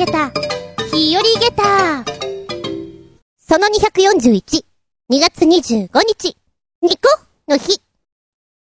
[0.00, 0.30] げた、
[0.94, 2.04] 日和げた。
[3.38, 4.64] その241、
[5.12, 6.38] 2月25日、
[6.80, 7.02] ニコ
[7.48, 7.82] の日。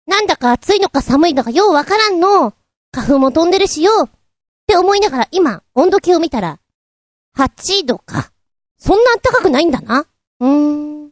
[0.06, 2.54] なんだか暑いのか寒いのかようわからんの。
[2.92, 4.04] 花粉も飛んでるしよ。
[4.04, 4.10] っ
[4.68, 6.60] て思いながら今、温度計を見たら、
[7.36, 8.32] 8度か。
[8.78, 10.06] そんな暖かくないんだな。
[10.39, 11.10] うーん。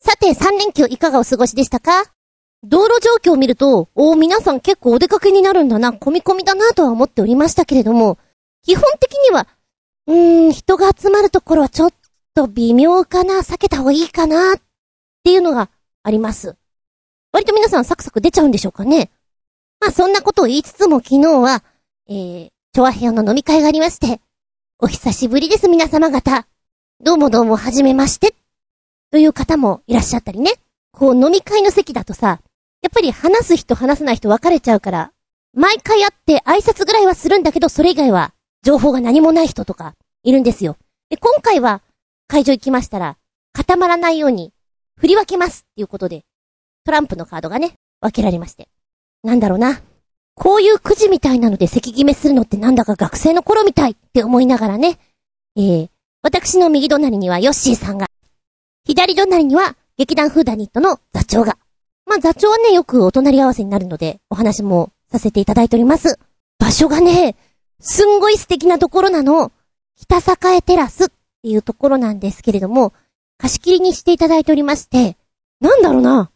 [0.00, 2.06] さて、3連休いかがお過ごしでしたか？
[2.64, 8.18] 道路状況を見ると、おー、皆さん結構お出かけになるんだな、込み込みだなとは思っておりましたけれども、
[8.66, 9.46] 基本的には、
[10.08, 11.90] うーん、人が集まるところはちょっ
[12.34, 14.60] と微妙かな、避けた方がいいかな、っ
[15.22, 15.70] ていうのが
[16.02, 16.56] あります。
[17.30, 19.12] 割と皆さんサクサク出ちゃうんでしょうかね。
[19.78, 21.62] まあそんなことを言いつつも昨日は、
[22.08, 24.20] えー、チョアヘヨの飲み会がありまして、
[24.80, 26.48] お久しぶりです皆様方。
[27.00, 28.34] どうもどうもはじめまして。
[29.12, 30.50] という方もいらっしゃったりね。
[30.90, 32.40] こう飲み会の席だとさ、
[32.82, 35.12] やっぱり話す人話さない人分かれちゃうから、
[35.54, 38.32] 毎回会って挨拶ぐらいはするんだけど、それ以外は
[38.66, 40.76] 情報が何もない人とかいるんですよ。
[41.08, 41.82] で、今回は
[42.26, 43.16] 会場行きましたら、
[43.52, 44.52] 固まらないように
[44.98, 46.24] 振り分けますっていうことで、
[46.84, 48.66] トランプのカードがね、分けられまして。
[49.22, 49.80] なんだろうな。
[50.34, 54.98] こういうくじみたいなので席決めするのってなんだか学生の頃みたいって思いながらね。
[55.56, 55.88] えー、
[56.22, 58.08] 私の右隣にはヨッシーさんが、
[58.84, 61.56] 左隣には劇団フーダニットの座長が。
[62.04, 66.18] まあ座長はね、よくお隣り合わせになるので、お話もさせていただいております。
[66.58, 67.36] 場所がね、
[67.88, 69.52] すんごい素敵なところなの。
[69.96, 70.18] 北
[70.54, 72.92] 栄テラスっていうところなんですけれども、
[73.38, 75.16] 貸し切りにしていただいておりまして、
[75.60, 76.32] なんだろうな。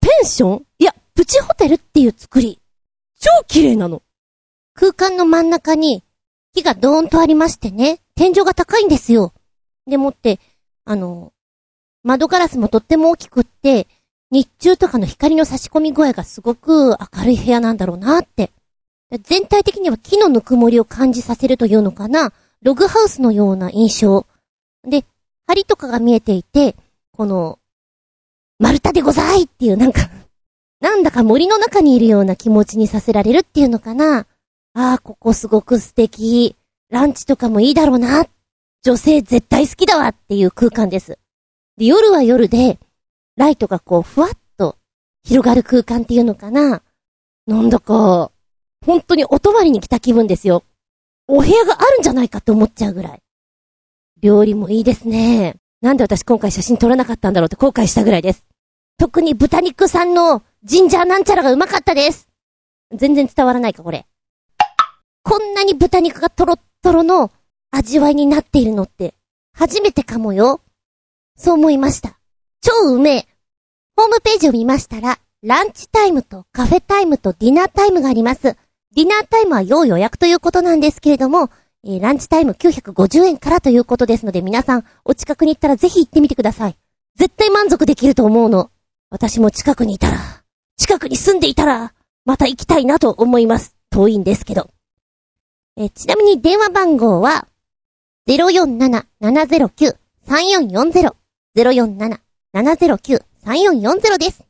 [0.00, 0.66] ペンション？
[0.80, 2.58] いや、プチホテルっていう作り。
[3.20, 4.02] 超綺麗なの。
[4.74, 6.02] 空間の真ん中に
[6.52, 9.32] 木がドーンとありましてね、天井が高いんですよ。
[9.86, 10.40] でもって、
[10.84, 11.32] あの、
[12.02, 13.86] 窓ガラスもとっても大きくって、
[14.32, 18.50] 日中とかの光の差し込み具合がすごく明るい部屋なんだろうなって。
[19.10, 24.26] 全体的には木のぬくもりを感じさせるというのかな、ログハウスのような印象。
[24.82, 25.04] で、
[25.46, 26.74] 梁とかが見えていて、
[27.12, 27.58] この、
[28.58, 30.08] 丸太でございっていうなんか
[30.80, 34.26] なんだか森の中にいるような気持ちにさせられるっていうのかな？
[34.74, 36.56] ああ、ここすごく素敵。
[36.90, 38.26] ランチとかもいいだろうな。
[38.82, 41.18] 女性絶対好きだわっていう空間です。
[41.76, 42.78] で、夜は夜で、
[43.36, 44.76] ライトがこう、ふわっと
[45.24, 46.82] 広がる空間っていうのかな？
[47.46, 48.30] なんだか、
[48.86, 50.62] 本当にお泊まりに来た気分ですよ。
[51.26, 53.22] お部屋があるんじゃないかって思っちゃうぐらい。
[54.22, 55.56] 料理もいいですね。
[55.82, 58.46] なんで私今回写真撮らなかったんだろうって後悔したぐらいです。
[58.96, 62.28] 特に豚肉さんのジンジャーなんちゃらがうまかったです。
[62.94, 64.06] 全然伝わらないか、これ。
[65.24, 67.32] こんなに豚肉がトロットロの
[67.72, 69.14] 味わいになっているのって、
[69.52, 70.60] 初めてかもよ。
[71.36, 72.20] そう思いました。
[72.60, 73.28] 超うめえ。
[73.96, 78.56] ホームページを見ましたら、ランチタイムとカフェタイムとディナータイムがあります。
[78.96, 81.50] ディナータイムは要予約ということなんですけれども、
[81.84, 86.78] えー、ランチタイム950円からということですので皆さんお近くに行ったらぜひ行ってみてください。
[87.14, 88.70] 絶対満足できると思うの。
[89.10, 90.16] 私も近くにいたら。
[90.78, 91.92] 近くに住んでいたら、
[92.24, 93.76] また行きたいなと思います。
[93.90, 94.70] 遠いんですけど。
[95.76, 97.46] えちなみに電話番号は、
[98.28, 101.14] 047-709-3440。
[101.54, 104.42] 047-709-3440です。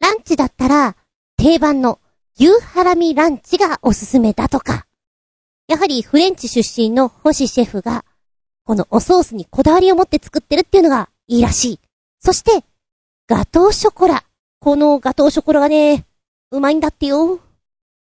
[0.00, 0.96] ランチだったら、
[1.36, 2.00] 定番の
[2.38, 4.86] 牛ハラミランチがおすすめだとか。
[5.68, 8.04] やはりフレンチ出身の星シェフが、
[8.64, 11.80] このおソースにこだわりを持って作ってるっていうのがいいらしい。
[12.20, 12.62] そして、
[13.26, 14.24] ガトーショコラ。
[14.60, 16.04] このガトーショコラがね、
[16.50, 17.40] うまいんだってよ。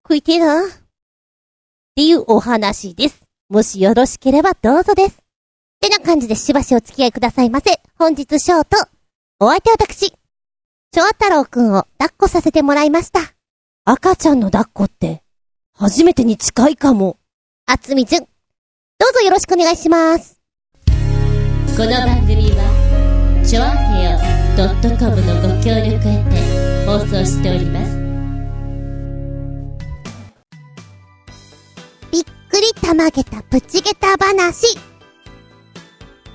[0.04, 0.66] 食いてえな。
[0.66, 0.68] っ
[1.96, 3.22] ていうお話です。
[3.48, 5.14] もしよろしければどうぞです。
[5.14, 5.14] っ
[5.80, 7.80] てな感じでしばしお付き合いくださいませ。
[7.98, 8.76] 本日ショート。
[9.40, 10.12] お相手私。
[10.92, 13.34] ちょあ太郎くんを抱っこさせてもらいました。
[13.84, 15.24] 赤ちゃんの抱っこって、
[15.74, 17.18] 初めてに近いかも。
[17.66, 18.22] あつみちゅん。
[18.22, 18.28] ど
[19.10, 20.40] うぞよろしくお願いします。
[20.86, 20.92] こ
[21.78, 24.18] の番組は、ちょあへよ
[24.56, 27.90] .com のご協力へて放送しております。
[32.12, 34.78] びっくりたまげたプチゲタ話。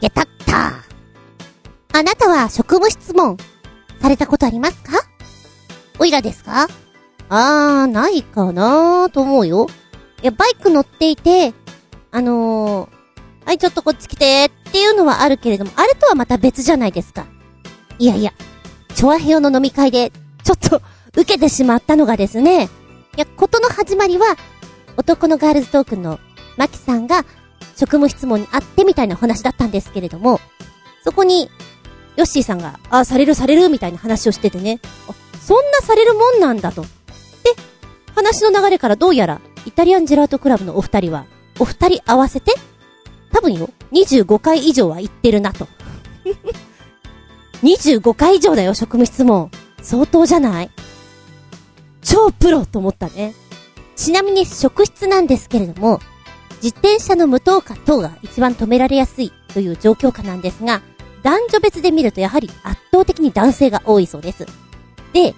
[0.01, 0.83] ゲタッタ
[1.93, 3.37] あなたは職務質問
[4.01, 4.99] されたことありますか？
[5.97, 6.67] おいらですか？
[7.29, 9.67] あー、ないかなーと思うよ。
[10.21, 11.53] いや、バイク乗っていて、
[12.11, 17.27] あのー、はい、ちょっとこっち来てっていうのはあるけれども、あれとはまた別じゃないですか。
[17.99, 18.33] いやいや、
[18.95, 20.11] チョアヘヨの飲み会で、
[20.43, 20.81] ちょっと、
[21.13, 22.67] 受けてしまったのがですね、い
[23.19, 24.35] や、ことの始まりは、
[24.97, 26.19] 男のガールズトークンの、
[26.57, 27.25] マキさんが、
[27.75, 30.39] 職務質問にあってみたいな話だったんですけれども、
[31.03, 31.49] そこに、
[32.15, 34.79] ヨッシーさんが、あ、されるされるみたいな話をしててね、
[35.39, 36.85] そんなされるもんなんだと。
[38.17, 41.25] 話の流れからどうやら、イタリアンジェラートクラブのお二人は、
[41.59, 42.51] お二人合わせて、
[43.31, 45.67] 多分よ、25回以上は言ってるなと。
[47.61, 49.51] 25回以上だよ、職務質問。
[49.83, 50.71] 相当じゃない？
[52.01, 53.35] 超プロと思ったね。
[53.95, 55.99] ちなみに職質なんですけれども、
[56.63, 60.81] 自転車の無灯火等が一番止められやすいという状況下なんですが、
[61.21, 64.47] 男女別で見るとやはり圧倒的に男性が多いそうです。
[65.13, 65.35] で、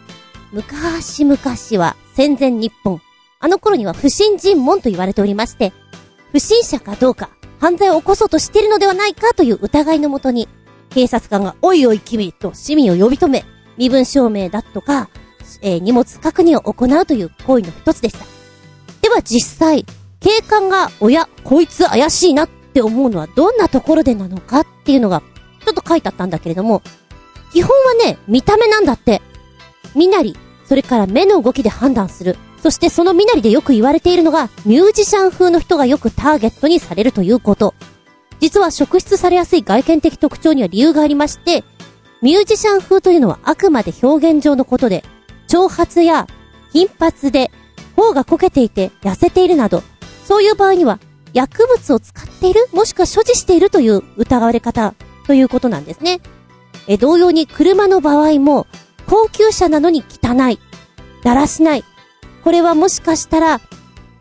[0.54, 1.38] 昔々
[1.84, 3.00] は戦前日本、
[3.40, 5.72] あの頃には不審尋問と言われておりまして、
[6.34, 7.30] 不審者かどうか、
[7.62, 10.50] 犯罪を起こそうとしているのではないかという疑いのもとに、
[10.90, 13.46] 警察官がおいおい君と市民を呼び止め、
[13.78, 15.10] 身分証明だとか、
[15.62, 18.26] えー、荷物確認を行うという行為の一つでした。
[19.02, 19.86] では実際、
[20.20, 25.24] 警官が、おや、こいつ怪しいなって思うのはどんなところでなのかっていうのが、
[25.66, 26.82] ちょっと書いてあったんだけれども、
[27.54, 29.22] 基本はね、見た目なんだって。
[29.96, 30.36] 身なり、
[30.70, 32.38] それから目の動きで判断する。
[32.62, 37.74] そしてその身なりでよく言われているのが、ミュージシャン風の人がよくターゲットにされるということ。
[38.40, 41.64] 実は職質されやすい外見的特徴には理由がありまして、
[42.22, 45.04] ミュージシャン風というのはあくまで表現上のことで、
[45.48, 46.28] 長髪や
[46.72, 47.50] 頻髪で、
[47.96, 49.82] 頬がこけていて痩せているなど、
[50.24, 51.00] そういう場合には
[51.34, 54.94] 薬物を使っているもしくは所持しているという疑われ方
[55.26, 56.22] ということなんですね。
[56.88, 58.68] え、同様に車の場合も、
[59.10, 60.60] 高級車なのに汚い、
[61.24, 61.84] だらしない。
[62.44, 63.60] これはもしかしたら、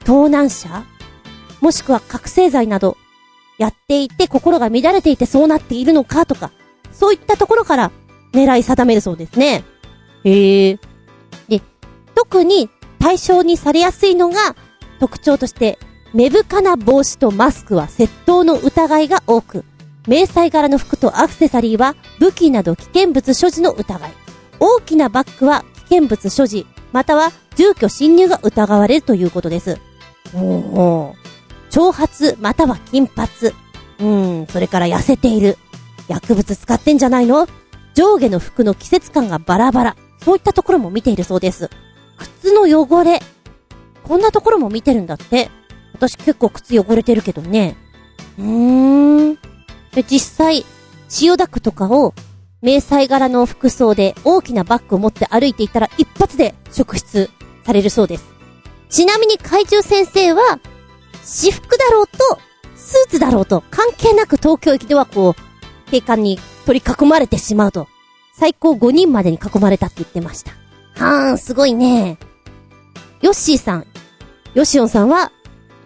[0.05, 0.87] 盗難車？
[1.61, 2.97] もしくは覚醒剤など、
[3.59, 6.53] やっていて心が乱れていてそうなっているのかとか、
[6.91, 7.91] そういったところから
[8.33, 9.63] 狙い定めるそうですね。
[10.25, 10.79] へえ。
[11.49, 11.61] で、
[12.15, 14.57] 特に対象にされやすいのが
[15.01, 15.79] 特徴として
[16.15, 19.67] 目深な帽子とマスクは窃盗の疑いが多く、
[20.07, 24.13] 迷彩柄の服とアクセサリーは武器など危険物所持の疑い。
[24.61, 29.79] 大きなバッグは危険物所持、または住居侵入が疑われるということです。
[30.35, 31.15] おお
[31.71, 32.09] 長髪
[32.39, 33.29] または金髪。
[34.01, 34.07] う
[34.43, 35.59] ん、それから痩せている。
[36.09, 37.47] 薬物使ってんじゃないの？
[37.95, 39.97] 上下の服の季節感がバラバラ。
[40.23, 41.71] そういったところも見ているそうです。
[42.17, 43.21] 靴の汚れ。
[44.05, 45.51] こんなところも見てるんだって。
[45.93, 47.77] 私結構靴汚れてるけどね。
[48.39, 49.35] うーん。
[49.93, 50.65] で、実際、
[51.09, 52.15] 千代田区とかを、
[52.61, 57.31] 迷彩柄の服装で大きなバッグを持って歩いていたら一発で職質
[57.65, 58.27] されるそうです。
[58.89, 60.59] ちなみに怪獣先生は、
[61.23, 62.39] 私服だろうと、
[62.75, 67.87] スーツだろうと、関係なく東京駅ではこう、警官に取り囲まれてしまうと、
[68.33, 70.53] 最高5人までに囲まれたって言ってました。
[70.95, 72.19] はーん、すごいね。
[73.21, 73.87] ヨッシーさん、
[74.55, 75.33] ヨシオンさんは、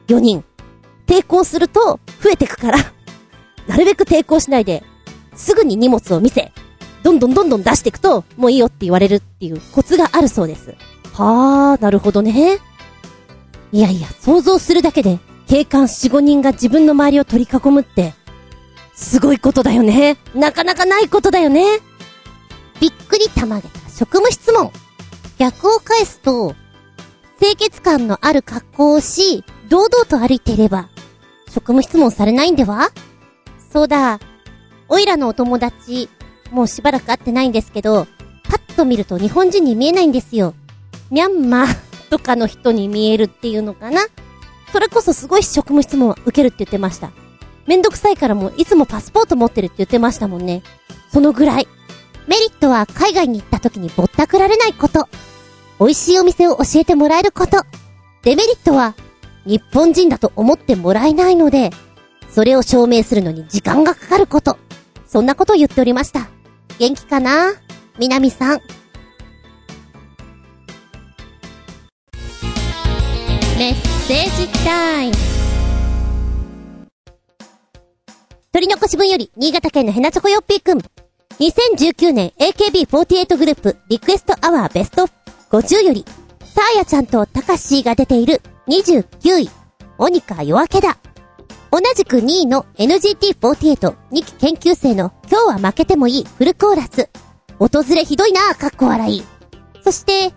[0.06, 0.44] 4人。
[1.06, 2.78] 抵抗すると、増えてくから
[3.66, 4.84] なるべく抵抗しないで、
[5.34, 6.52] すぐに荷物を見せ、
[7.02, 10.74] どんどんどんどん出していくと、もういいよって言われるっていうコツがあるそうです。
[11.12, 12.58] はあ、なるほどね。
[13.72, 15.18] いやいや、想像するだけで、
[15.48, 18.14] 警官4、5人が自分の周りを取り囲むって、
[18.94, 20.16] すごいことだよね。
[20.34, 21.80] なかなかないことだよね。
[22.80, 24.70] びっくりたまげた職務質問。
[25.38, 26.54] 逆を返すと、
[27.40, 30.88] 清潔感のある格好をし、堂々と歩いていれば、
[31.48, 32.90] 職務質問されないんでは？
[33.72, 34.20] そうだ。
[34.88, 36.08] おいらのお友達、
[36.52, 38.06] もうしばらく会ってないんですけど、
[38.44, 40.54] パッと見ると日本人に見えないんですよ。
[41.10, 44.06] ミャンマーとかの人に見えるっていうのかな
[44.72, 47.10] それこそすごい職務質問を受けるって言ってました。
[47.66, 50.62] めんどくさいからもういつもパスポート持ってるって言ってましたもんね。
[51.10, 51.68] そのぐらい。
[52.26, 55.08] メリットは海外に行った時にぼったくられないこと。
[55.80, 57.64] 美味しいお店を教えてもらえること。
[58.22, 58.94] デメリットは、
[59.44, 61.70] 日本人だと思ってもらえないので、
[62.30, 64.58] それを証明するのに時間がかかること。
[65.06, 66.28] そんなことを言っておりました。
[66.82, 67.52] 元気かな？
[67.96, 68.60] 南さん。
[73.56, 73.74] メッ
[74.08, 75.14] セージタイム。
[78.50, 80.78] 取り残し分より、新潟県のヘナチョコヨッピーくん。
[81.38, 85.06] 2019年 AKB48 グループリクエストアワーベスト
[85.52, 86.04] 50より、
[86.40, 89.48] サーヤちゃんとタカシーが出ている29位、
[89.98, 90.98] オニカ夜明けだ。
[91.72, 97.08] 同じく2位の NGT48、2期研究生の今日は負けてもいいフルコーラス。
[97.58, 99.24] 訪れひどいなぁ、かっこ笑い。
[99.82, 100.34] そして、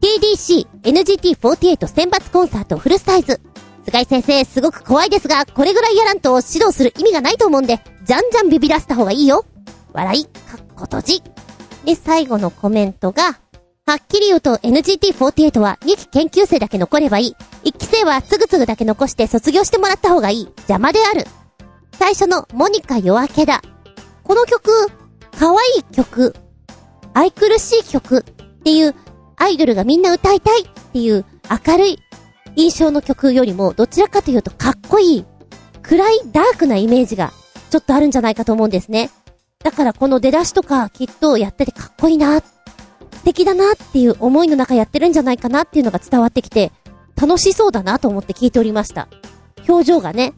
[0.00, 3.40] TDC NGT48 選抜コンサートフルサイズ。
[3.84, 9.44] 菅井先生、すごく怖いですが、これぐらいやらんと指導する意味がないと思うんで、じゃんじゃんビビらせた方がいいよ。
[9.92, 11.22] 笑い、かっこ閉じ。
[11.84, 13.38] で、最後のコメントが、
[13.86, 17.36] はっきり言うと NGT48 は2期研究生だけ残ればいい。
[17.66, 20.44] 1期生はつぐつぐだけ残して卒業してもらった方がいい。
[20.44, 21.26] 邪魔である。
[21.98, 23.60] 最初のモニカ夜明けだ。
[24.22, 24.70] この曲、
[25.36, 26.36] 可愛い曲、
[27.12, 28.22] 愛くるしい曲っ
[28.62, 28.94] ていう
[29.36, 31.24] アイドルがみんな歌いたいっていう
[31.66, 31.98] 明るい
[32.54, 35.24] 印象の曲よりも、どちらかというとかっこいい、
[35.82, 37.32] 暗いダークなイメージが、
[37.70, 39.10] ちょっとあるんじゃないかと思うんですね。
[39.64, 42.44] だからこの出だしとか、きっとやっててかっこいいな、素
[43.24, 46.70] 敵だなっていう思いの中やってるんじゃないかなっていうのが伝わってきて、
[47.20, 49.08] 楽しそうだなと思って聞いておりました。
[49.68, 50.34] 表情がね、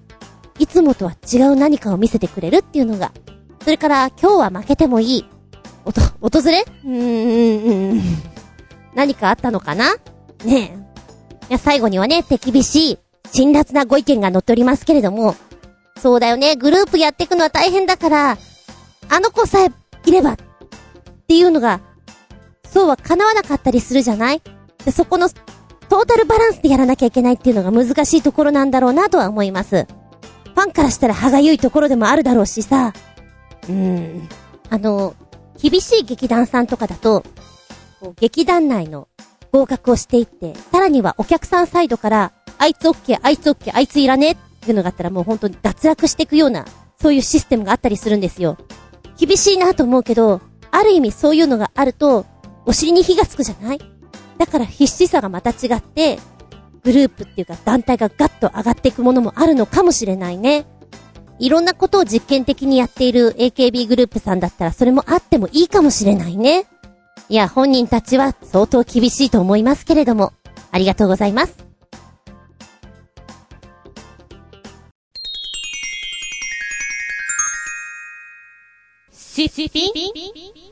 [0.59, 3.13] いつもとは違う何かを見せてくれるっていうのが。
[3.63, 5.25] それから今日は負けてもいい。
[5.85, 6.65] おと、訪れ？
[6.85, 8.03] うーん、
[8.95, 9.97] 何かあったのかな？
[10.45, 10.79] ね
[11.43, 11.49] え。
[11.51, 12.99] いや、最後にはね、手厳しい、
[13.33, 15.35] 辛辣なご意見が載っておりますけれども、
[15.99, 18.39] そうだよね、グループやっていくのは大変だから、
[19.09, 19.73] あの子さえ
[20.07, 20.37] いれば、っ
[21.27, 21.81] ていうのが、
[22.71, 24.43] そうは叶わなかったりするじゃない？
[24.85, 25.29] で、そこの、
[25.89, 29.87] トータルバランスでやらなきゃいけないっていうのが難しいところなんだろうなとは思います。
[30.55, 32.93] ファンからしたら歯がゆいところでもあるだろうしさ、
[33.65, 34.29] うーん、
[34.71, 35.15] あの、
[35.61, 37.25] 厳しい劇団さんとかだと、
[38.21, 39.09] 劇団内の
[39.53, 46.67] 合格をしていって、さらにはお客さんサイドから、あいつオッケー、あいつオッケー、あいついらねっていうのがあったらもう本当に脱落していくような、
[47.01, 48.59] そういうシステムがあったりするんですよ。
[49.17, 50.41] 厳しいなと思うけど、
[50.71, 52.27] ある意味そういうのがあると、
[52.67, 53.81] お尻に火がつくじゃない？
[54.39, 56.19] だから必死さがまた違って、
[56.85, 60.67] グループっていうか団体がガッと上がっていくものもあるのかもしれないね。
[61.39, 66.67] いろんなことを実験的にやっている AKB グループさんだったらそれもあってもいいかもしれないね。
[67.29, 70.33] いや、本人たちは相当厳しいと思いますけれども、
[70.71, 71.69] ありがとうございます。
[79.13, 79.93] シシピン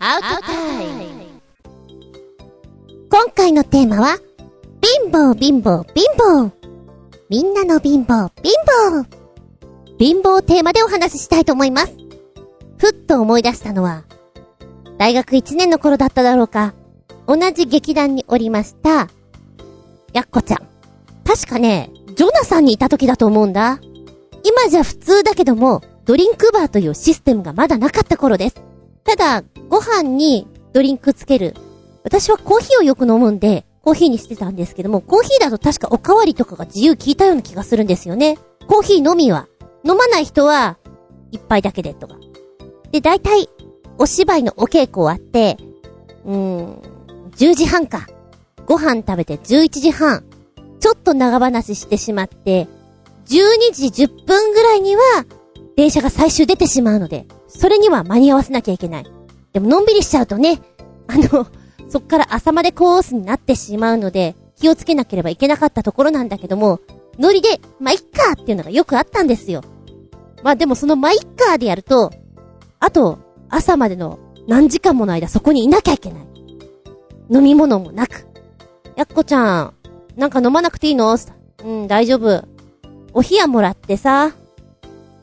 [0.00, 1.25] アウトタイム
[3.08, 4.18] 今回のテーマは、
[4.82, 6.50] 貧乏貧乏貧乏
[7.28, 8.52] みんなの貧乏貧
[8.92, 9.06] 乏
[9.98, 11.92] 貧乏テーマでお話ししたいと思います。
[12.78, 14.04] ふっと思い出したのは、
[14.98, 16.74] 大学1年の頃だっただろうか。
[17.26, 19.08] 同じ劇団におりました、
[20.12, 20.58] やっこちゃん。
[21.24, 23.80] 確かね、ジョナサンにいた時だと思うんだ。
[24.44, 28.56] 今じゃ普通だけども、ドリンクバーというシステムがまだなかった頃です。
[29.04, 31.54] ただ、ご飯にドリンクつける。
[32.06, 38.38] 私はコーヒーをよく飲むんで、コーヒーにしてたんですけども、コーヒーだと確かおかわりとかが自由聞いたような気がするんですよね。
[38.68, 39.48] コーヒーのみは。
[39.84, 40.78] 飲まない人は、
[41.32, 42.14] 一杯だけでとか。
[42.92, 43.48] で、大体、
[43.98, 45.56] お芝居のお稽古終わって、
[46.24, 46.80] うーん、
[47.36, 48.06] 10時半か。
[48.66, 50.24] ご飯食べて11時半。
[50.78, 52.68] ちょっと長話してしまって、
[53.26, 55.02] 12時10分ぐらいには、
[55.76, 59.06] 電車が最終出てしまうので、それには間に合わせなきゃいけない。
[59.52, 60.60] でものんびりしちゃうとね、
[61.08, 61.48] あの、
[61.88, 66.80] そっから朝までコースになってしまうので、気をつけなければいけなかったところなんだけども、
[67.18, 69.62] ノリで、まあ、いっかっていうのがよくあったんですよ。
[70.42, 72.12] まあでもそのまあ、いっかでやると、
[72.78, 76.26] あと、朝までの何時間もの間そこにいなきゃいけない。
[77.30, 78.26] 飲み物もなく。
[78.96, 79.74] やっこちゃん、
[80.16, 81.16] なんか飲まなくていいの？
[81.64, 82.44] うん、大丈夫。
[83.12, 84.32] お冷やもらってさ。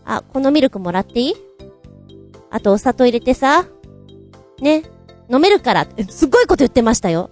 [0.06, 1.36] あ、このミルクもらっていい？
[2.50, 3.66] あとお砂糖入れてさ。
[4.60, 4.84] ね。
[5.32, 7.30] 飲めるから、すっごいこと言ってましたよ。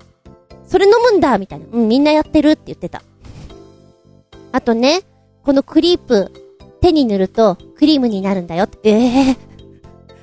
[0.66, 1.66] それ飲むんだみたいな。
[1.72, 3.02] うん、みんなやってるって言ってた。
[4.52, 5.02] あとね、
[5.44, 6.32] このクリープ、
[6.82, 8.68] 手に塗るとクリームになるんだよ。
[8.84, 9.38] ええー、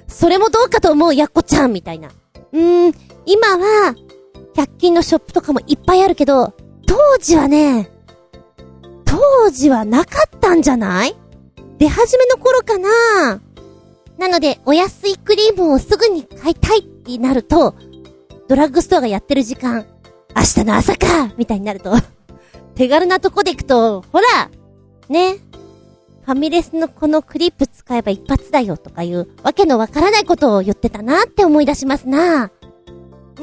[0.06, 2.08] それもどうかと思う、やっこちゃん、みたいな。
[2.52, 2.94] うーん、
[3.26, 3.94] 今は、
[4.54, 6.54] 100均のショップとかもいっぱいあるけど、
[6.86, 7.90] 当時はね、
[9.04, 11.16] 当時はなかったんじゃない？
[11.78, 13.40] 出始めの頃かな
[14.18, 16.82] なので、お安いクリームをすぐに買いたいっ
[17.16, 17.74] てなると、
[18.48, 19.86] ドラッグストアがやってる時間、
[20.36, 21.94] 明日の朝かみたいになると
[22.76, 24.50] 手軽なとこで行くと、ほら
[25.08, 25.38] ね、
[26.24, 32.50] ファミレスのこのクリップ使えば一発だよとかいうわけのわからないことを言ってたなって思い出しますな。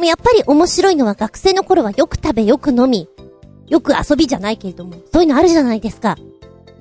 [0.03, 3.09] やっぱり面白いのは学生の頃はよく食べよく飲み、
[3.67, 6.15] よく遊びじゃないけれども、そういうのあるじゃないですか。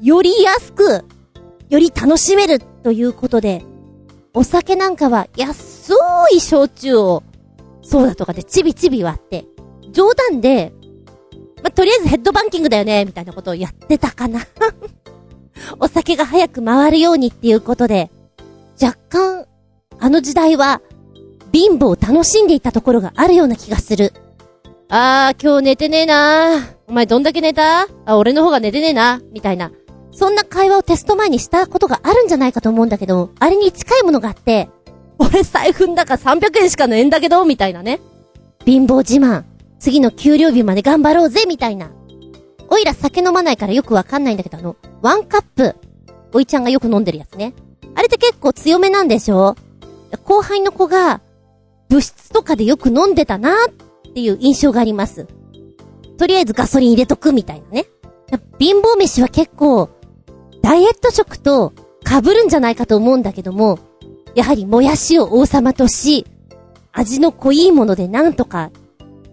[0.03, 1.05] より安く、
[1.71, 3.65] より楽しめるということで、
[4.35, 5.93] お酒なんかは安
[6.33, 7.23] い焼酎を、
[7.83, 9.47] そうだとかでちびちび割って、
[9.93, 10.73] 冗談で、
[11.63, 14.41] まとりあえずヘッドバンキングだよね、みたいなことをやってたかな
[15.79, 18.11] お酒が早く回るようにっていうことで、
[18.83, 19.47] 若干、
[20.01, 20.83] あの時代は、
[21.53, 24.13] 貧乏を楽しんでいたところがあるような気がする。
[24.89, 26.75] あー、今日寝てねえなー。
[26.89, 27.87] お前どんだけ寝た？
[28.05, 29.23] あ、俺の方が寝てねえな。
[29.33, 29.71] みたいな。
[30.15, 34.69] そんな会話をテスト前にしたことがあるんじゃないかと思うんだけど、あれに近いものがあって、
[35.19, 38.01] 俺財布んだか300円しかねえんだけど、みたいなね。
[38.65, 39.45] 貧乏自慢。
[39.79, 41.91] 次の給料日まで頑張ろうぜ、みたいな。
[42.69, 45.77] おいら酒飲まないからよくわかんないんだけど、あの、ワンカップ、
[46.33, 47.53] おいちゃんがよく飲んでるやつね。
[47.95, 49.57] あれって結構強めなんでしょ？
[50.25, 51.21] 後輩の子が、
[51.89, 55.27] 部室とかでよく飲んでたなっていう印象があります。
[56.17, 57.87] とりあえずガソリン入れとくみたいなね。
[58.59, 59.91] 貧乏飯は結構、
[60.65, 61.75] ダイエット食と
[62.09, 63.79] 被るんじゃないかと思うんだけども、
[64.35, 66.25] やはりもやしを王様とし、
[66.91, 68.71] 味の濃いものでなんとか、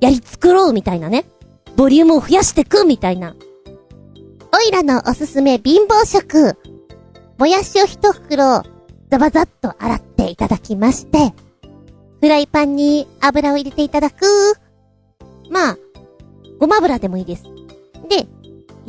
[0.02, 1.24] やり作ろうみたいなね。
[1.78, 3.34] ボリュームを増やしてくみたいな。
[4.54, 6.58] おいらのおすすめ貧乏食。
[7.38, 8.64] もやしを一袋、
[9.10, 11.34] ザバザッと洗っていただきまして、
[12.20, 14.26] フライパンに油を入れていただく。
[15.50, 15.78] まあ、
[16.60, 17.44] ごま油でもいいです。
[18.10, 18.28] で、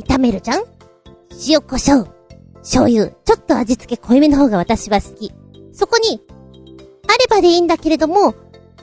[0.03, 0.63] 炒めるじゃん
[1.47, 2.05] 塩胡椒、
[2.63, 5.31] 醤油、ちょっと味付け濃いめの方が私は好き。
[5.73, 6.21] そこに、
[7.07, 8.33] あればでいいんだけれども、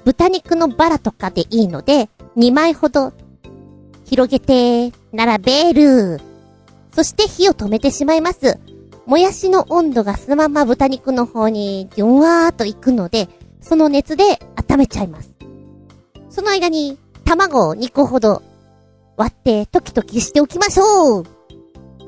[0.05, 3.13] 豚肉のバラとかでいいので、2枚ほど、
[4.05, 6.21] 広げて、並べる。
[6.93, 8.59] そして火を止めてしまいます。
[9.07, 13.29] もやしの温度がそのまま豚肉の方に、じゅんわーっと行くので、
[13.63, 14.25] その熱で
[14.57, 15.31] 温めちゃいます。
[16.29, 18.43] その間に、卵を2個ほど
[19.17, 21.40] 割ってトキトキしておきましょう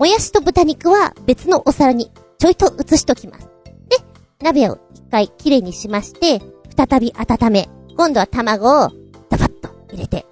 [0.02, 3.48] もやしと豚肉は別のお皿にちょいと移しときます。
[3.88, 3.98] で、
[4.40, 6.42] 鍋を一回きれいにしまして、
[6.76, 8.90] 再び温め、今度は卵を
[9.30, 10.26] ダバッと入れて。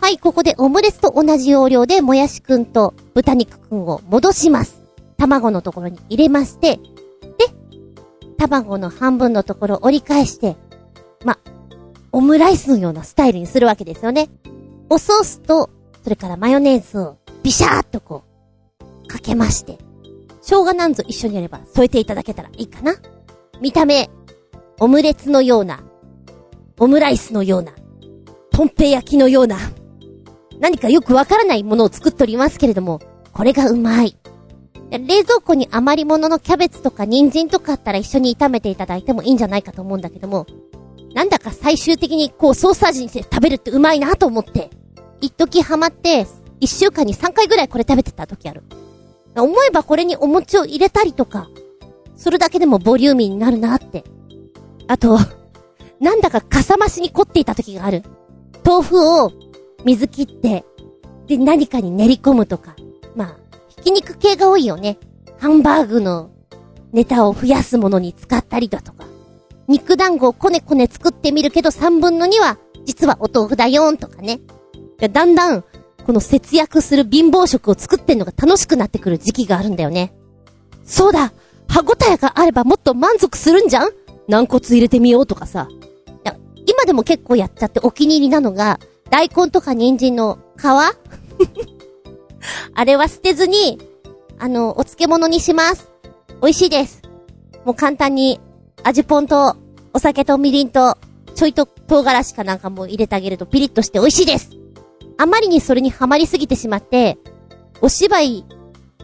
[0.00, 4.82] はい、ここでオムレツと同じ要領でもやしくんと豚肉くんを戻します。
[5.18, 6.80] 卵のところに入れまして、で、
[8.38, 10.56] 卵の半分のところを折り返して、
[11.26, 11.38] ま、
[12.10, 14.30] オムライスのようなスタイルにするわけですよね。
[14.88, 15.68] おソースと、
[16.02, 18.27] それからマヨネーズをビシャーっとこう、
[19.08, 19.78] かけまして、
[20.40, 22.94] 生姜なんぞ一緒にやれば添えていただけたらいいかな。
[23.60, 24.08] 見た目、
[24.78, 25.80] オムレツのような、
[26.78, 27.72] オムライスのような、
[28.52, 29.58] ポンペ焼きのような、
[30.60, 33.00] 何かよくわからないものを作っておりますけれども、
[33.32, 34.16] これがうまい。
[34.90, 40.46] 冷蔵庫に余り物のキャベツとか人参とかあったら一緒に炒めていただいてもいいんじゃないかと思うんだけども、
[41.14, 44.70] なんだか最終的にこうソース味にして食べるってうまいなと思って、
[45.20, 46.26] 一時ハマって、
[46.60, 48.62] 一週間に3回ぐらいこれ食べてた時ある。
[49.44, 51.48] 思えばこれにお餅を入れたりとか、
[52.16, 54.04] それだけでもボリューミーになるなって。
[54.86, 55.18] あと、
[56.00, 58.02] なんだかかさ増しに凝っていた時がある。
[58.64, 59.32] 豆腐を
[59.84, 60.64] 水切って、
[61.26, 62.74] で何かに練り込むとか。
[63.14, 63.36] まあ、
[63.68, 64.98] ひき肉系が多いよね。
[65.38, 66.30] ハンバーグの
[66.92, 69.04] ネタを増やすものに使ったりだとか。
[69.68, 74.40] 肉団子をこねこね作ってみるけど3分の2は実はお豆腐だよんとかね。
[75.12, 75.64] だんだん、
[76.08, 80.14] この節約する貧乏食を作ってんのが楽しくなってくる時期があるんだよね。
[80.82, 81.34] そうだ
[81.68, 83.90] 歯応えがあればもっと満足するんじゃん？
[84.26, 85.68] 軟骨入れてみようとかさ。
[86.64, 90.64] 今でも結構やっちゃってお気に入りなのが、大根とか人参の皮？
[92.72, 93.78] あれは捨てずに、
[94.38, 95.90] あの、お漬物にします。
[96.40, 97.02] 美味しいです。
[97.66, 98.40] もう簡単に、
[98.82, 99.56] 味ぽんと、
[99.92, 100.96] お酒とみりんと、
[101.34, 104.52] ちょいと唐辛子かなんかも入れてあげるとピリッとして美味しいです。
[105.18, 107.18] あまりにそれにハマりすぎてしまって、
[107.80, 108.44] お芝居、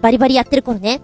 [0.01, 1.03] バリバリやってる頃ね、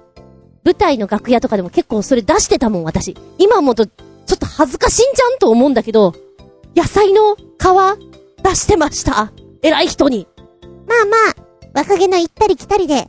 [0.64, 3.16] 舞台の楽屋とかでも結構それ出してたもん、私。
[3.38, 3.92] 今思うと、ちょ
[4.34, 6.14] っと恥ずかしいんじゃんと思うんだけど、
[6.76, 7.38] 野菜の皮、
[8.42, 9.32] 出してました。
[9.62, 10.28] 偉い人に。
[10.86, 11.16] まあま
[11.74, 13.08] あ、若気の行ったり来たりで、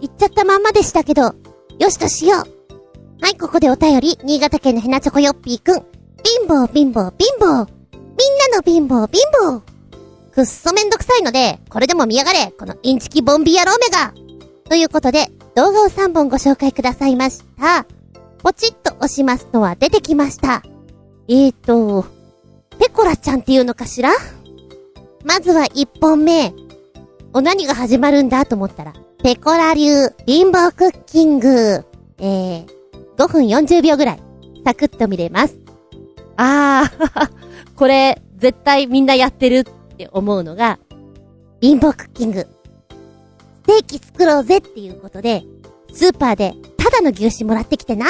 [0.00, 1.34] 行っちゃったまんまでしたけど、
[1.78, 2.44] よしとしよう。
[3.20, 5.84] はい、ここでお便り、新潟県のヘナチョコヨッピーくん。
[6.22, 7.42] 貧乏貧乏貧乏。
[7.42, 9.22] みんなの貧乏貧
[9.58, 9.73] 乏。
[10.34, 14.12] くっそめんどくさいので、これでも見やがれこのインチキボンビ野郎めが
[14.68, 17.86] ということで、動画を3本ご紹介くださいました。
[18.38, 20.64] ポチッと押しますのは出てきました。
[21.28, 22.04] えーと、
[22.80, 24.10] ペコラちゃんっていうのかしら？
[25.24, 26.52] まずは1本目。
[27.32, 28.92] お何が始まるんだと思ったら、
[29.22, 31.84] ペコラ流貧乏クッキング。
[32.18, 32.66] えー、
[33.16, 34.22] 5分40秒ぐらい、
[34.64, 35.56] サクッと見れます。
[36.36, 37.30] あー、
[37.76, 39.64] これ、絶対みんなやってる
[39.94, 40.78] って思うのが、
[41.60, 42.40] 貧乏クッキング。
[42.40, 42.46] ス
[43.66, 45.44] テーキ作ろうぜっていうことで、
[45.92, 48.06] スーパーでただの牛脂もらってきてな。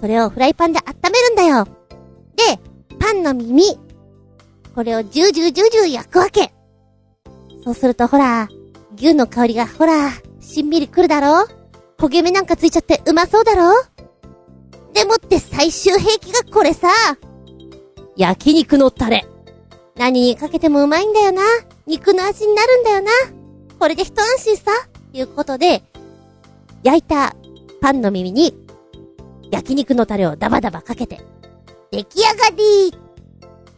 [0.00, 1.68] それをフライパンで温めるんだよ。
[2.34, 2.58] で、
[2.98, 3.78] パンの耳。
[4.74, 6.52] これをジュージュージュージュー焼くわけ。
[7.62, 8.48] そうするとほら、
[8.96, 11.46] 牛の香りがほら、しんみりくるだろ
[11.98, 13.72] 焦げ目なんかついちゃってうまそうだろ
[14.92, 16.88] でもって最終兵器がこれさ。
[18.16, 19.26] 焼肉のタレ。
[20.02, 21.42] 何にかけてもうまいんだよな。
[21.86, 23.12] 肉の味になるんだよな。
[23.78, 24.72] これで一安心さ。
[25.12, 25.84] ということで、
[26.82, 27.36] 焼いた
[27.80, 28.52] パンの耳に、
[29.52, 31.20] 焼肉のタレをダバダバかけて、
[31.92, 32.92] 出来上がり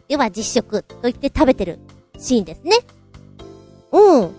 [0.07, 1.77] では実食と言って食べてる
[2.17, 2.77] シーンですね。
[3.91, 4.35] うん。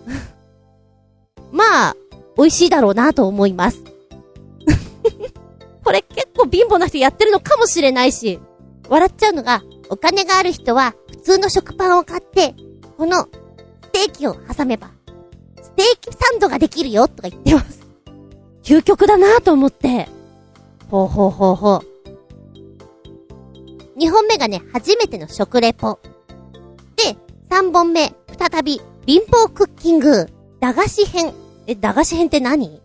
[1.53, 1.95] まあ、
[2.35, 3.81] 美味しいだろうなと思います。
[5.85, 8.41] これ結構貧乏な人やってるのかもしれないし、
[8.89, 10.93] 笑っちゃうのが、お金がある人は
[11.27, 12.55] 通の食パンを買って、
[12.97, 13.27] このス
[13.91, 14.91] テーキを挟めば、
[15.61, 17.85] ステーキサンドができるよとか言ってます。
[18.63, 20.07] 究極だなと思って。
[20.89, 21.79] ほうほうほうほう。
[23.99, 25.99] 2本目がね、初めての食レポ。
[26.95, 27.17] で、
[27.49, 30.29] 3本目、再び、貧乏クッキング、
[30.61, 31.33] 駄菓子編。
[31.65, 32.81] え、駄菓子編って何？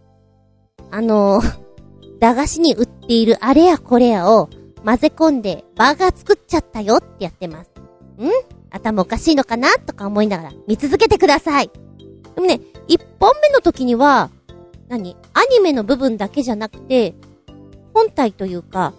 [0.91, 4.51] あのー、駄菓子に売っているあれやこれやを
[4.85, 7.72] 混ぜ込んでバーガー作っちゃったよってやってます。
[8.29, 8.31] ん？
[8.71, 9.69] 頭おかしいのかな？
[9.79, 11.71] とか思いながら見続けてください。
[12.35, 14.31] でもね、1本目の時には、
[14.89, 15.17] 何？
[15.35, 17.15] アニメの部分だけじゃなくて、
[17.95, 18.95] 本体というか、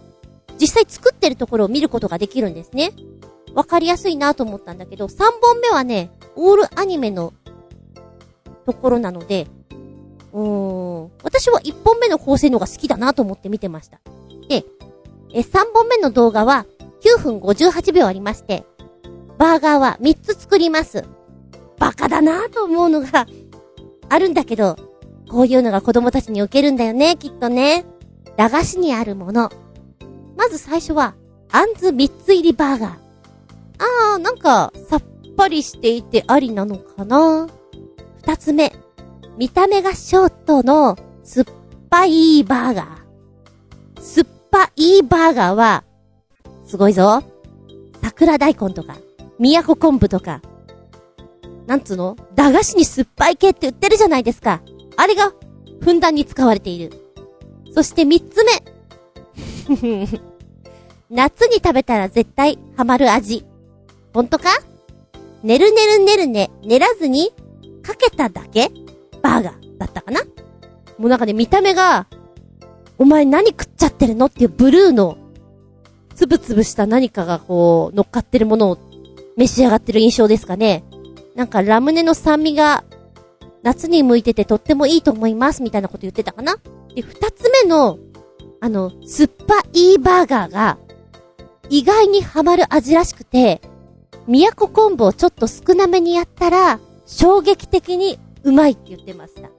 [0.59, 2.91] 実際作ってるところを見ることができるんですね。
[3.53, 7.33] わかりやすいなと思ったんだけど、3本目はね、オールアニメの
[8.65, 9.47] ところなので、
[10.31, 13.99] うーん、私は1本目の構成の方が好きだなと思って見てました。
[14.49, 14.63] で、
[15.31, 16.65] え、3本目の動画は
[17.03, 18.65] 9分58秒ありまして、
[19.43, 21.03] バーガーは3つ作ります。
[21.77, 23.27] バカだなと思うのが
[24.07, 24.77] あるんだけど、
[25.29, 27.83] こういうのが子供たちに受けるんだよね、きっとね。
[28.37, 29.51] 駄菓子にあるもの。
[30.37, 31.15] まず最初は、
[31.51, 32.91] あんず3つ入りバーガー。
[34.13, 35.03] あー、なんか、さっ
[35.35, 37.49] ぱりしていてありなのかな
[38.21, 38.73] 二つ目、
[39.37, 41.45] 見た目がショートの酸っ
[41.89, 44.01] ぱいバーガー。
[44.01, 45.83] 酸っぱいバーガーは、
[46.63, 47.21] すごいぞ。
[48.01, 48.95] 桜大根とか、
[49.39, 50.41] 宮古昆布とか、
[51.67, 52.15] なんつうの？
[52.35, 54.61] 駄菓子に酸っぱい系って売ってるじゃないですか。
[54.97, 55.33] あれが、
[55.81, 56.91] ふんだんに使われている。
[57.73, 58.63] そして三つ目。
[61.09, 63.45] 夏に食べたら絶対ハマる味。
[64.13, 64.49] ほんとか？
[65.41, 67.33] ねるねるねるね、練らずに、
[67.81, 68.71] かけただけ？
[69.21, 70.21] バーガーだったかな？
[70.97, 72.07] もうなんかね、見た目が、
[72.97, 74.27] お前何食っちゃってるの？
[74.27, 75.17] っていうブルーの、
[76.13, 78.77] つぶつぶした何かがこう、乗っかってるものを
[79.37, 80.83] 召し上がってる印象ですかね。
[81.35, 82.83] なんかラムネの酸味が、
[83.63, 86.57] 夏に向いててとってもいいと思います、みたいなこと言ってたかな
[86.95, 87.97] で、二つ目の、
[88.59, 90.77] あの、酸っぱいバーガーが、
[91.69, 93.61] 意外にハマる味らしくて、
[94.27, 99.49] 宮古昆布をちょっと少なめにやったら、衝撃的にうまいって言ってました。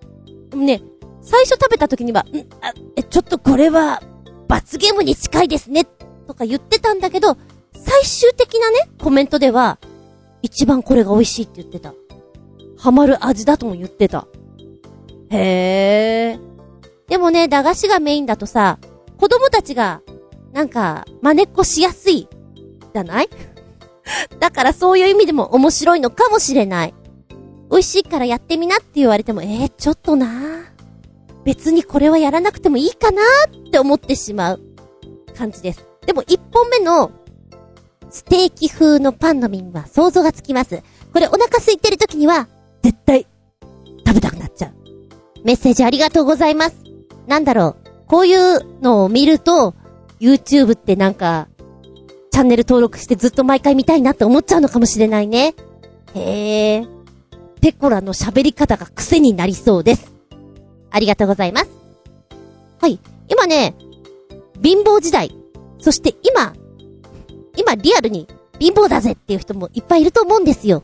[0.51, 0.83] でもね、
[1.21, 4.03] 最初食べた時には、んあ、え、ちょっとこれは、
[4.49, 5.85] 罰ゲームに近いですね、
[6.27, 7.37] とか言ってたんだけど、
[7.85, 9.79] 最終的なね、コメントでは、
[10.43, 11.95] 一番これが美味しいって言ってた。
[12.79, 14.27] ハマる味だとも言ってた。
[15.31, 17.09] へー。
[17.09, 18.79] でもね、駄菓子がメインだとさ、
[19.19, 20.01] 子供たちが、
[20.53, 22.29] なんか、真似っこしやすい、
[22.93, 23.29] じゃない？
[24.41, 26.95] だからそういう意味でも面白いのかもしれない。
[27.71, 30.29] 美味しいからやってみなって言われても、えー、ちょっとな
[31.45, 34.61] 別にこれはやらなくてもいいかなって思ってしまう
[35.37, 35.87] 感じです。
[36.07, 37.11] でも一本目の
[38.15, 40.85] ステーキ風のパンの耳は想像がつきます。
[41.13, 42.47] これお腹空いてる時には
[42.81, 43.27] 絶対
[44.07, 44.75] 食べたくなっちゃう。
[45.45, 46.77] メッセージありがとうございます。
[47.27, 48.07] なんだろう。
[48.07, 49.75] こういうのを見ると
[50.21, 51.49] YouTube ってなんか
[52.31, 55.57] チャンネル登録してずっと毎回見たいなって思っちゃうのかもしれないね。
[56.15, 56.87] へえ。
[57.61, 60.15] ペコラの喋り方が癖になりそうです。
[60.89, 61.71] ありがとうございます。
[62.81, 63.01] はい。
[63.29, 63.75] 今ね、
[64.63, 65.37] 貧乏時代。
[65.81, 66.55] そして今、
[67.57, 70.83] 今リアルに貧乏だぜっていう人もいっぱいいると思うんですよ。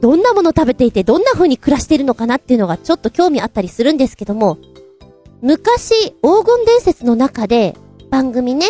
[0.00, 4.58] どんなもの食べていてどんな風に暮らしているのかなっていうのがちょっと興味あったりするんですけども、
[5.40, 7.76] 昔、黄金伝説の中で
[8.10, 8.66] 番組ね、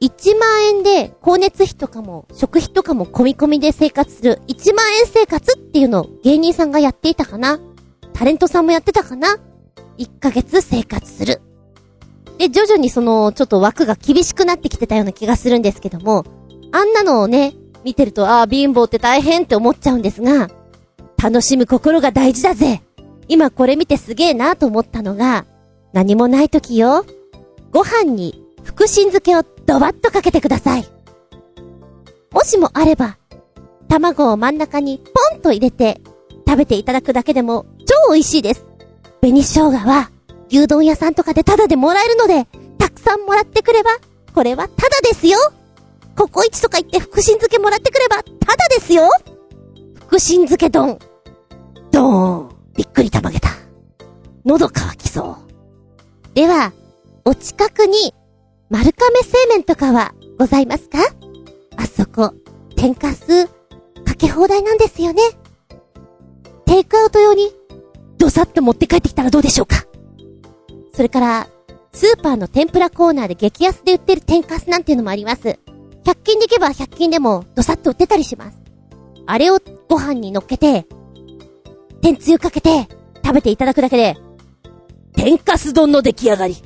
[0.00, 7.58] 1万円で光熱費とかも食費とかも込み込みで生活する1万円生活っていうのを芸人さんがやっていたかな？
[8.12, 9.38] タレントさんもやってたかな
[9.98, 11.40] ?1 ヶ月生活する。
[12.38, 16.24] で、徐々にその、ちょっと枠が厳しくなってきてたような気がするんですけども、
[16.72, 20.48] あんなのをね、見てると、ああ、貧乏って大変って思っちゃうんですが、
[21.22, 22.80] 楽しむ心が大事だぜ
[23.26, 25.46] 今これ見てすげえなと思ったのが、
[25.92, 27.04] 何もない時よ。
[27.72, 30.86] ご飯に福神漬けをドバッとかけてください。
[32.30, 33.18] もしもあれば、
[33.88, 36.00] 卵を真ん中にポンと入れて
[36.46, 38.66] 食べていただくだけでも超美味しいです。
[39.20, 40.10] 紅生姜は
[40.50, 42.46] 牛丼屋さんとかでタダでもらえるので、
[42.78, 43.90] たくさんもらってくれば、
[44.34, 45.38] これはタダですよ
[46.16, 49.08] ココイチとか行って福神漬けもらってくれば、タダですよ
[50.06, 50.98] 福神漬け丼。
[51.90, 52.56] ドーン。
[52.76, 53.50] びっくりたまげた。
[54.44, 55.36] 喉乾きそ
[56.32, 56.34] う。
[56.34, 56.72] では、
[57.24, 58.14] お近くに
[58.70, 60.98] 丸亀製麺とかはございますか？
[61.76, 62.32] あそこ、
[62.76, 65.22] 天かす、かけ放題なんですよね。
[66.64, 67.52] テイクアウト用に、
[68.16, 69.84] どさっと持って帰ってきたらどうでしょうか？
[70.98, 71.46] それから、
[71.92, 75.60] スーパーの天ぷらコーナーで激安で売ってる天かすなんていうのもあります。
[76.02, 78.58] 100均で行けば100均でもどさっと売ってたりします。
[79.24, 80.88] あれをご飯に乗っけて、
[82.02, 82.88] 天つゆかけて、
[83.24, 84.16] 食べていただくだけで、
[85.14, 86.56] 天かす丼の出来上がり。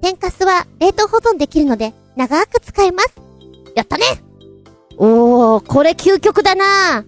[0.00, 3.16] 天かすは冷凍保存できるので、長く使えます。
[3.74, 4.04] やったね
[4.98, 7.04] おー、これ究極だな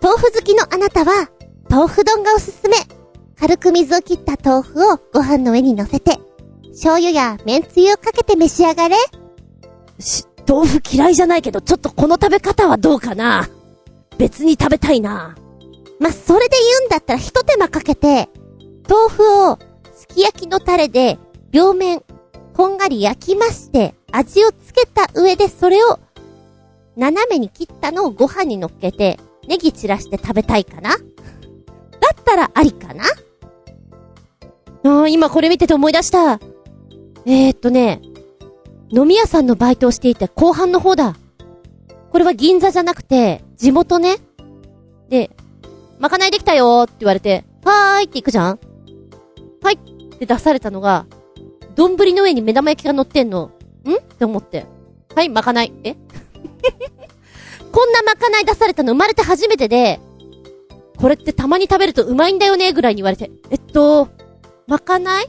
[0.00, 1.28] 豆腐好きのあなたは、
[1.68, 2.99] 豆腐丼がおすすめ。
[3.40, 6.18] 軽く水を切った豆腐をご飯の上に乗せて、
[6.68, 8.96] 醤油や麺つゆをかけて召し上がれ。
[9.98, 13.48] し、豆腐嫌いじゃないけど、ちょっとこの食べ方はどうかな？
[14.18, 15.36] 別に食べたいな。
[15.98, 18.28] まあ、それで言うんだったら一手間かけて、
[18.86, 19.58] 豆腐を
[19.94, 21.18] すき焼きのタレで
[21.50, 22.02] 両面
[22.54, 25.98] こんがり焼きまして、味をつけた上でそれを
[26.94, 30.90] 斜めに切ったのをご飯に乗っけて、ネギ散らして食べたいかな？
[30.90, 30.98] だっ
[32.22, 33.04] たらありかな？
[34.82, 36.40] あー今これ見てて思い出した。
[37.26, 38.00] えー、っとね、
[38.90, 41.16] 飲み屋さんのバイトをしていて後半の方だ。
[42.10, 44.16] これは銀座じゃなくて、地元ね。
[45.08, 45.30] で、
[45.98, 48.58] まかないできたよーって言われて、はーいって行くじゃん
[49.62, 51.06] はいって出されたのが、
[51.76, 53.52] 丼の上に目玉焼きが乗ってんの。
[53.84, 53.94] ん？
[53.94, 54.66] って思って。
[55.14, 55.72] はい、まかない。
[55.84, 55.94] え？
[57.70, 60.00] こんなまかない出されたの生まれて初めてで、
[60.96, 64.08] これってたまに食べるとうまいんだよねぐらいに言われて、えっと、
[64.70, 65.26] まかない？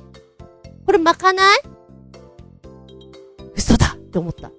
[0.86, 1.60] これまかない？
[3.56, 4.50] 嘘だって思った。
[4.50, 4.52] い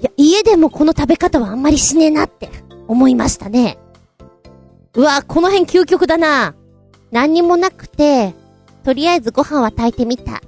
[0.00, 2.48] や、家でもこの食べ方はあんまりしねえなって
[2.88, 3.76] 思いましたね。
[4.94, 6.54] うわ、この辺究極だな。
[7.10, 8.32] 何にもなくて、
[8.82, 10.40] とりあえずご飯は炊いてみた。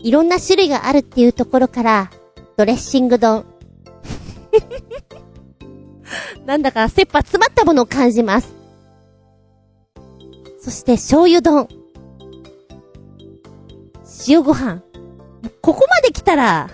[0.00, 2.10] いろんな種類があるっていうところから、
[2.58, 3.46] ドレッシング丼。
[6.44, 8.52] なんだか切羽詰まったものを感じます。
[10.60, 11.68] そして醤油丼。
[14.26, 14.82] 塩ご飯。
[15.60, 16.70] ここまで来たら、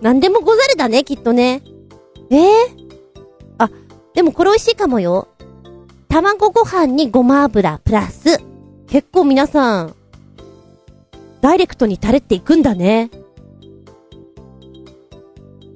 [0.00, 1.62] 何でもござるだね、きっとね。
[2.30, 2.52] ええ
[3.58, 3.70] あ、
[4.14, 5.28] でもこれ美味しいかもよ。
[6.08, 8.38] 卵ご飯にごま油プラス。
[8.86, 9.94] 結構皆さん、
[11.40, 13.10] ダイレクトにタレっていくんだね。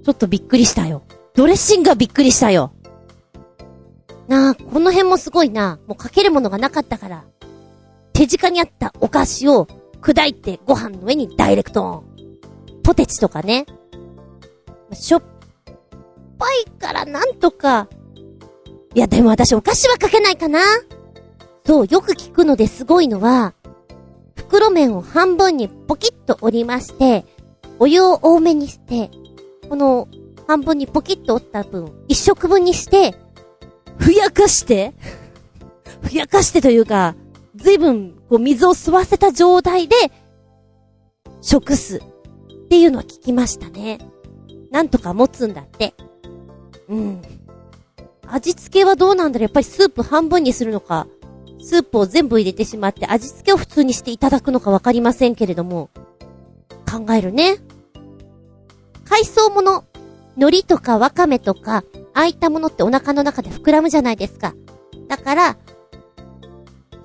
[0.05, 1.03] ちょっとびっくりしたよ。
[1.35, 2.73] ドレッシングがびっくりしたよ。
[4.29, 5.79] なあ、この辺もすごいな。
[5.87, 7.25] もうかけるものがなかったから。
[8.13, 9.67] 手近にあったお菓子を
[10.07, 12.05] 砕いてご飯の上にダイレクトオン。
[12.85, 13.66] ポテチとかね。
[14.92, 15.23] しょっ
[16.38, 17.88] ぱいからなんとか。
[18.95, 20.61] いや、でも私お菓子はかけないかな。
[21.66, 23.55] そう、よく聞くのですごいのは、
[24.37, 27.25] 袋麺を半分にポキッと折りまして、
[27.81, 29.11] お湯を多めにして、
[29.69, 30.07] この
[30.47, 33.16] 半分にポキッと折った分、一食分にして、
[33.99, 34.95] ふやかして
[36.01, 37.16] ふやかしてというか、
[37.57, 39.97] ずいぶん、こう、水を吸わせた状態で、
[41.40, 41.99] 食す。
[41.99, 43.99] っていうのは聞きましたね。
[44.71, 45.95] なんとか持つんだって。
[46.88, 47.23] うん。
[48.27, 51.07] 味付けはどうなんだろうやっぱりスープ半分にするのか、
[51.62, 55.90] スープを全部入れてしまって味付けを普通にしていただくのかわかりませんけれども、
[56.90, 57.59] 考えるね。
[59.05, 59.85] 海藻もの、
[60.37, 64.55] 海苔とかわかめとか、ああいったものってお腹の中で膨らむじゃないですか。
[65.09, 65.57] だから、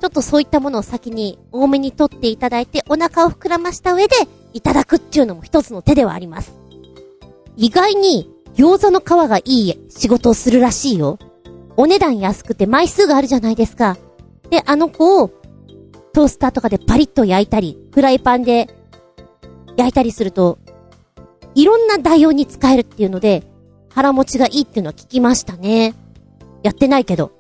[0.02, 4.16] ちょっとそういったものを先に多めに取っていただいて、お腹を膨らました上で、
[4.52, 6.54] いただくっていうのも一つの手ではあります。
[7.56, 11.20] 意外に、餃子の皮がいい仕事をするらしいよ。
[11.78, 13.96] お値段安くて枚数があるじゃないですか。
[14.50, 15.30] で、あの子を、
[16.14, 18.76] トースターとかでパリッと焼いたり、フライパンで
[19.78, 20.58] 焼いたりすると、
[21.54, 23.44] いろんな代用に使えるっていうので、
[23.94, 25.94] 腹持ちがいいっていうのは聞きましたね。
[26.64, 27.34] やってないけど。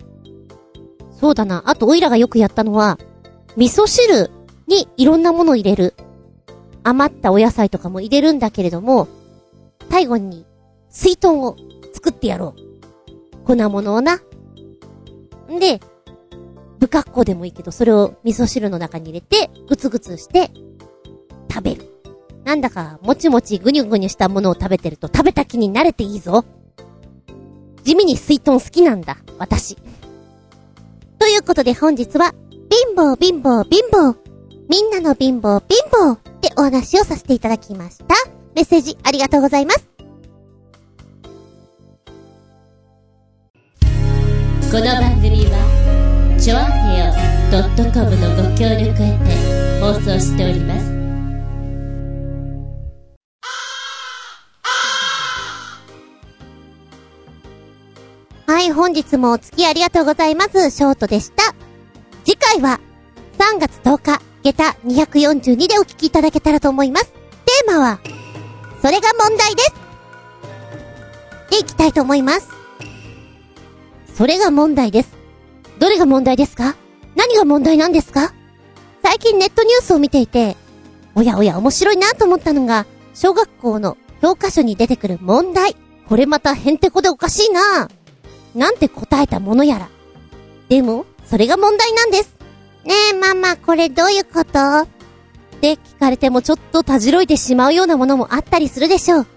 [1.21, 1.61] そうだな。
[1.67, 2.97] あと、オイラがよくやったのは、
[3.55, 4.31] 味噌汁
[4.67, 5.93] にいろんなものを入れる。
[6.83, 9.07] 余ったお野菜とかも入れるんだけれども、
[9.91, 10.47] 最後に、
[10.89, 11.55] 水豚を
[11.93, 13.45] 作ってやろう。
[13.45, 14.19] 粉物をな。
[15.51, 15.79] んで、
[16.79, 20.49] 不格好でもいいけど、それを味噌汁の中に入れて、ぐつぐつして、
[21.51, 21.83] 食べる。
[22.45, 26.45] なんだか、もちもちぐにゅぐにゅしたものを食べてると食べた気に慣れていいぞ。
[27.83, 29.77] 地味に水豚好きなんだ、私。
[31.21, 34.17] ということで本日は、貧乏貧乏貧乏。
[34.67, 38.15] みんなの貧乏貧乏ってお話をさせていただきました。
[38.55, 39.87] メッセージありがとうございます。
[44.71, 47.11] この番組はチョアヘオ
[47.93, 50.90] .com のご協力へて放送しております
[58.61, 60.69] はい、本日もお付き合いありがとうございます。
[60.69, 61.55] ショートでした。
[62.23, 62.79] 次回は、
[63.39, 67.07] 3月10日、下駄242でお聞きいただけたらと思います。
[67.07, 67.99] テーマは、
[68.79, 69.73] それが問題です。
[71.49, 72.49] でいきたいと思います。
[74.13, 75.09] それが問題です。
[75.79, 76.75] どれが問題ですか？
[77.15, 78.31] 何が問題なんですか？
[79.01, 80.55] 最近ネットニュースを見ていて、
[81.15, 85.75] おやおや面白いなと思ったのが、小学校の教科書に出てくる問題。
[86.07, 87.89] これまたへんてこでおかしいな
[88.55, 89.89] なんて答えたものやら。
[90.69, 92.35] でも、それが問題なんです。
[92.85, 94.59] ねえ、ママ、これどういうこと？
[94.79, 94.87] っ
[95.61, 99.27] て聞かれてもちょっとたじろいてしまうようなものもあったりするでしょう。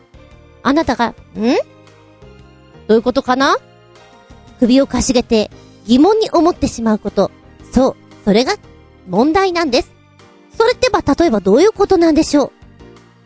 [0.63, 1.15] あなたが、ん？
[1.35, 3.57] どういうことかな？
[4.59, 5.51] 首をかしげて
[5.85, 7.31] 疑問に思ってしまうこと。
[7.73, 8.55] そう、それが
[9.07, 9.93] 問題なんです。
[10.57, 12.53] それってば例えばどういうことなんでしょう？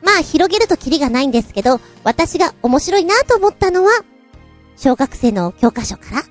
[0.05, 3.91] まあ広げるとキリがないんですけど、私が面白いなと思ったのは、
[4.81, 6.23] 小学生の教科書から？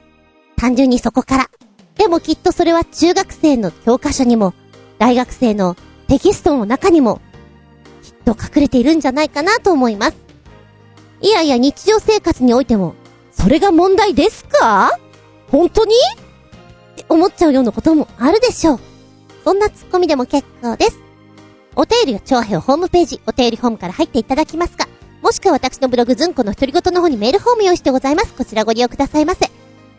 [0.56, 1.50] 単純にそこから？
[1.98, 4.54] でもきっとそれは中学生の教科書にも、
[5.00, 5.76] 大学生の
[6.08, 7.20] テキストの中にも、
[8.02, 10.18] きっと隠れているんじゃないかなと思います。
[11.20, 12.96] いやいや日常生活においても、
[13.34, 14.92] それが問題ですか？
[15.52, 15.94] 本当に？
[16.94, 18.80] って思っちゃうようなこともあるでしょう。
[19.44, 20.98] そんなツッコミでも結構です。
[21.76, 24.88] お便りは超平ホームページ、お便りホームから入っていただきますか、
[25.22, 28.34] もしくは私のブログズンコの独り言の方にメールフォーム用意してございます。
[28.34, 29.50] こちらご利用くださいませ。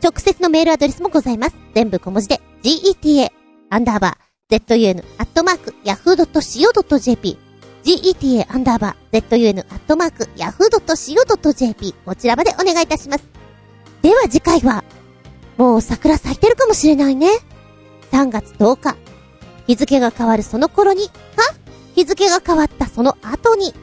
[0.02, 1.56] 直接のメールアドレスもございます。
[1.74, 3.30] 全部小文字で、geta、
[3.70, 7.36] アンダーバー、zun、アットマーク、yahoo.co.jp、
[7.84, 13.28] geta、アンダーバー、zun、アットマーク、yahoo.co.jp、こちらまでお願いいたします。
[14.02, 14.84] では次回は、
[15.56, 17.28] もう桜咲いてるかもしれないね。
[18.12, 18.96] 3月10日、
[19.66, 21.12] 日付が変わるその頃に、か、
[21.96, 23.74] 日付が変わったその後に、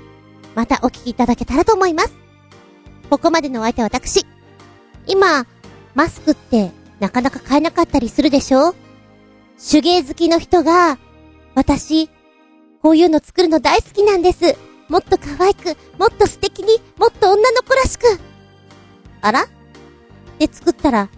[0.56, 2.14] またお聞きいただけたらと思います。
[3.10, 4.26] ここまでのお相手は私。
[5.06, 5.46] 今、
[5.94, 8.74] マスクってなかなか買えなかったりするでしょ？
[9.72, 10.98] 手芸好きの人が、
[11.54, 12.10] 私、
[12.82, 14.56] こういうの作るの大好きなんです。
[14.90, 18.20] もっと可愛く、もっと素敵に、もっと女の子らしく。
[19.22, 19.46] あら？
[20.40, 21.10] で作ったら、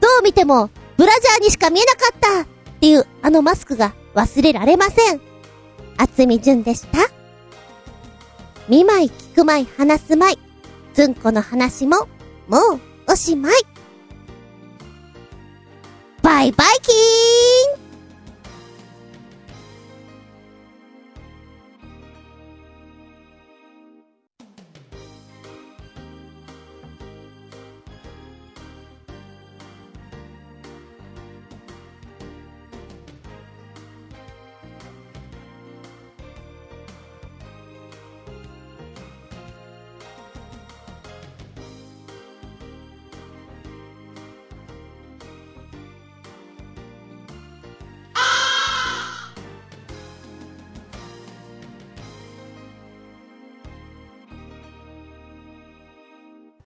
[0.00, 2.46] どう見ても、ブラジャーにしか見えなかったっ
[2.80, 5.20] ていうあのマスクが忘れられません。
[5.96, 6.98] 厚み純でした。
[8.68, 10.38] 見舞い聞く舞い話す舞い。
[10.92, 12.08] つんこの話も、
[12.48, 13.52] もう、おしまい。
[16.22, 17.85] バイバイキーン